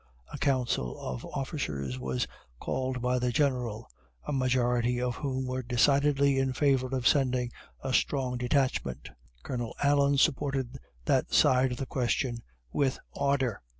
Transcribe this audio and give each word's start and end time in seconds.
A 0.33 0.37
council 0.39 0.99
of 0.99 1.23
officers 1.25 1.99
was 1.99 2.25
called 2.59 3.03
by 3.03 3.19
the 3.19 3.31
General, 3.31 3.87
a 4.23 4.33
majority 4.33 4.99
of 4.99 5.17
whom 5.17 5.45
were 5.45 5.61
decidedly 5.61 6.39
in 6.39 6.53
favor 6.53 6.87
of 6.95 7.07
sending 7.07 7.51
a 7.83 7.93
strong 7.93 8.37
detachment 8.39 9.11
Colonel 9.43 9.75
Allen 9.83 10.17
supported 10.17 10.79
that 11.05 11.31
side 11.35 11.73
of 11.73 11.77
the 11.77 11.85
question 11.85 12.39
with 12.71 12.97
ardour. 13.15 13.61